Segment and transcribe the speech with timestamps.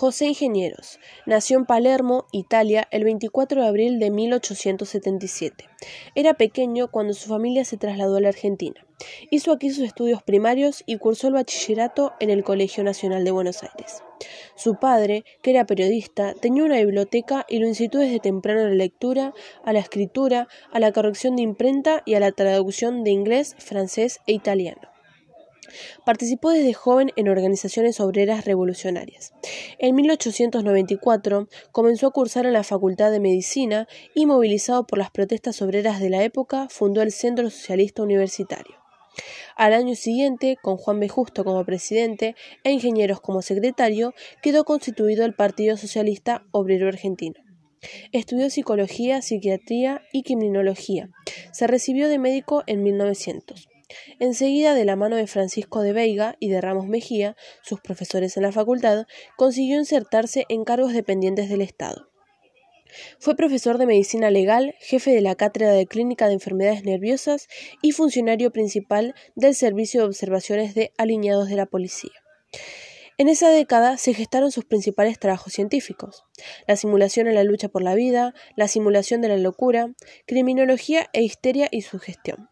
[0.00, 5.66] José Ingenieros nació en Palermo, Italia, el 24 de abril de 1877.
[6.14, 8.82] Era pequeño cuando su familia se trasladó a la Argentina.
[9.28, 13.62] Hizo aquí sus estudios primarios y cursó el bachillerato en el Colegio Nacional de Buenos
[13.62, 14.02] Aires.
[14.56, 18.74] Su padre, que era periodista, tenía una biblioteca y lo incitó desde temprano a la
[18.74, 19.34] lectura,
[19.66, 24.20] a la escritura, a la corrección de imprenta y a la traducción de inglés, francés
[24.26, 24.90] e italiano.
[26.04, 29.32] Participó desde joven en organizaciones obreras revolucionarias.
[29.78, 35.62] En 1894 comenzó a cursar en la Facultad de Medicina y, movilizado por las protestas
[35.62, 38.76] obreras de la época, fundó el Centro Socialista Universitario.
[39.56, 41.08] Al año siguiente, con Juan B.
[41.08, 47.40] Justo como presidente e Ingenieros como secretario, quedó constituido el Partido Socialista Obrero Argentino.
[48.12, 51.10] Estudió psicología, psiquiatría y criminología.
[51.52, 53.68] Se recibió de médico en 1900.
[54.18, 58.42] Enseguida, de la mano de Francisco de Veiga y de Ramos Mejía, sus profesores en
[58.44, 62.10] la facultad, consiguió insertarse en cargos dependientes del Estado.
[63.18, 67.48] Fue profesor de medicina legal, jefe de la cátedra de clínica de enfermedades nerviosas
[67.82, 72.12] y funcionario principal del Servicio de Observaciones de Alineados de la Policía.
[73.18, 76.24] En esa década se gestaron sus principales trabajos científicos,
[76.66, 79.92] la simulación en la lucha por la vida, la simulación de la locura,
[80.26, 82.48] criminología e histeria y sugestión.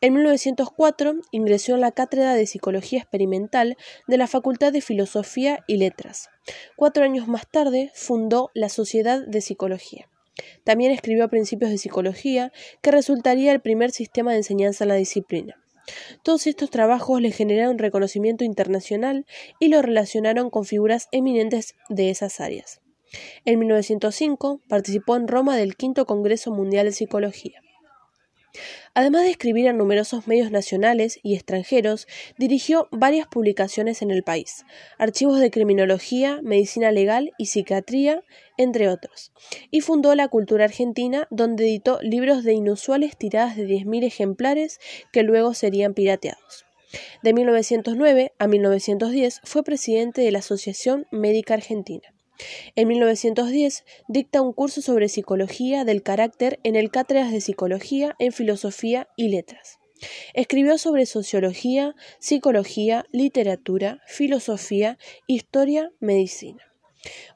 [0.00, 5.76] En 1904 ingresó en la cátedra de Psicología Experimental de la Facultad de Filosofía y
[5.76, 6.28] Letras.
[6.76, 10.08] Cuatro años más tarde fundó la Sociedad de Psicología.
[10.64, 15.56] También escribió Principios de Psicología, que resultaría el primer sistema de enseñanza en la disciplina.
[16.22, 19.24] Todos estos trabajos le generaron reconocimiento internacional
[19.60, 22.80] y lo relacionaron con figuras eminentes de esas áreas.
[23.44, 27.60] En 1905 participó en Roma del Quinto Congreso Mundial de Psicología.
[28.94, 32.06] Además de escribir en numerosos medios nacionales y extranjeros,
[32.38, 34.64] dirigió varias publicaciones en el país,
[34.98, 38.22] archivos de criminología, medicina legal y psiquiatría,
[38.56, 39.32] entre otros,
[39.70, 44.80] y fundó La Cultura Argentina, donde editó libros de inusuales tiradas de 10.000 ejemplares
[45.12, 46.64] que luego serían pirateados.
[47.22, 52.15] De 1909 a 1910 fue presidente de la Asociación Médica Argentina.
[52.74, 58.32] En 1910 dicta un curso sobre psicología del carácter en el Cátedras de Psicología en
[58.32, 59.78] Filosofía y Letras.
[60.34, 66.62] Escribió sobre sociología, psicología, literatura, filosofía, historia, medicina.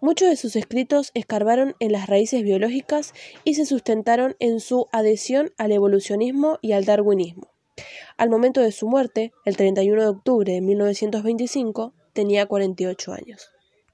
[0.00, 5.52] Muchos de sus escritos escarbaron en las raíces biológicas y se sustentaron en su adhesión
[5.58, 7.50] al evolucionismo y al darwinismo.
[8.16, 13.50] Al momento de su muerte, el 31 de octubre de 1925, tenía 48 años.